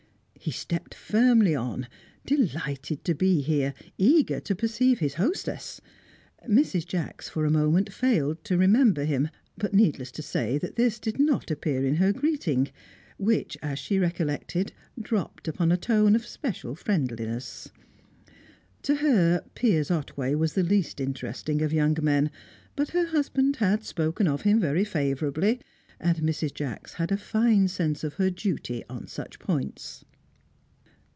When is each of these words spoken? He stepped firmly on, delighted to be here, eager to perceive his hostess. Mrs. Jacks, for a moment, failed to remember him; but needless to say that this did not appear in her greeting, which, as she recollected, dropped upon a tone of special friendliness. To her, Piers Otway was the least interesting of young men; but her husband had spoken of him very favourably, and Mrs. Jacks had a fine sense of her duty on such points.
He 0.43 0.49
stepped 0.49 0.95
firmly 0.95 1.53
on, 1.53 1.87
delighted 2.25 3.05
to 3.05 3.13
be 3.13 3.41
here, 3.41 3.75
eager 3.99 4.39
to 4.39 4.55
perceive 4.55 4.97
his 4.97 5.13
hostess. 5.13 5.79
Mrs. 6.49 6.83
Jacks, 6.83 7.29
for 7.29 7.45
a 7.45 7.51
moment, 7.51 7.93
failed 7.93 8.43
to 8.45 8.57
remember 8.57 9.05
him; 9.05 9.29
but 9.55 9.75
needless 9.75 10.11
to 10.13 10.23
say 10.23 10.57
that 10.57 10.77
this 10.77 10.99
did 10.99 11.19
not 11.19 11.51
appear 11.51 11.85
in 11.85 11.97
her 11.97 12.11
greeting, 12.11 12.69
which, 13.17 13.55
as 13.61 13.77
she 13.77 13.99
recollected, 13.99 14.73
dropped 14.99 15.47
upon 15.47 15.71
a 15.71 15.77
tone 15.77 16.15
of 16.15 16.25
special 16.25 16.73
friendliness. 16.73 17.69
To 18.81 18.95
her, 18.95 19.43
Piers 19.53 19.91
Otway 19.91 20.33
was 20.33 20.53
the 20.53 20.63
least 20.63 20.99
interesting 20.99 21.61
of 21.61 21.71
young 21.71 21.95
men; 22.01 22.31
but 22.75 22.89
her 22.89 23.05
husband 23.05 23.57
had 23.57 23.83
spoken 23.83 24.27
of 24.27 24.41
him 24.41 24.59
very 24.59 24.85
favourably, 24.85 25.59
and 25.99 26.17
Mrs. 26.17 26.51
Jacks 26.51 26.93
had 26.93 27.11
a 27.11 27.15
fine 27.17 27.67
sense 27.67 28.03
of 28.03 28.15
her 28.15 28.31
duty 28.31 28.83
on 28.89 29.05
such 29.05 29.37
points. 29.37 30.03